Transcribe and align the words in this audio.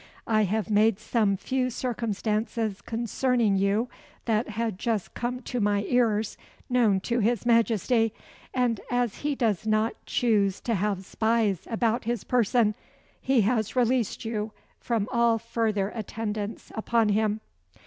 I 0.25 0.45
have 0.45 0.71
made 0.71 0.97
some 0.97 1.37
few 1.37 1.69
circumstances 1.69 2.81
concerning 2.81 3.55
you 3.57 3.87
that 4.25 4.49
had 4.49 4.79
just 4.79 5.13
come 5.13 5.41
to 5.43 5.59
my 5.59 5.83
ears 5.83 6.37
known 6.71 6.99
to 7.01 7.19
his 7.19 7.45
Majesty; 7.45 8.11
and 8.51 8.81
as 8.89 9.17
he 9.17 9.35
does 9.35 9.67
not 9.67 9.93
choose 10.07 10.59
to 10.61 10.73
have 10.73 11.05
spies 11.05 11.67
about 11.69 12.05
his 12.05 12.23
person, 12.23 12.73
he 13.21 13.41
has 13.41 13.75
released 13.75 14.25
you 14.25 14.53
from 14.79 15.07
all 15.11 15.37
further 15.37 15.91
attendance 15.93 16.71
upon 16.75 17.09
him." 17.09 17.39